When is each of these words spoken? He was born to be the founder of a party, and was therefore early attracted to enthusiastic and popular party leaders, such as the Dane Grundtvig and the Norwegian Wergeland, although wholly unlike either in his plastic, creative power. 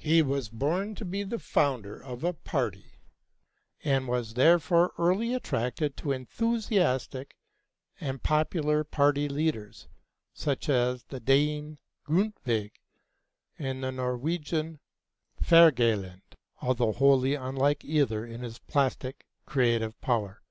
He 0.00 0.20
was 0.20 0.48
born 0.48 0.96
to 0.96 1.04
be 1.04 1.22
the 1.22 1.38
founder 1.38 1.96
of 2.02 2.24
a 2.24 2.32
party, 2.32 2.94
and 3.84 4.08
was 4.08 4.34
therefore 4.34 4.92
early 4.98 5.32
attracted 5.32 5.96
to 5.98 6.10
enthusiastic 6.10 7.36
and 8.00 8.20
popular 8.20 8.82
party 8.82 9.28
leaders, 9.28 9.86
such 10.32 10.68
as 10.68 11.04
the 11.04 11.20
Dane 11.20 11.78
Grundtvig 12.04 12.72
and 13.60 13.84
the 13.84 13.92
Norwegian 13.92 14.80
Wergeland, 15.40 16.34
although 16.60 16.92
wholly 16.92 17.36
unlike 17.36 17.84
either 17.84 18.26
in 18.26 18.40
his 18.42 18.58
plastic, 18.58 19.24
creative 19.46 20.00
power. 20.00 20.42